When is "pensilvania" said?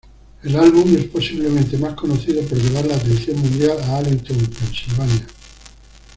4.47-5.27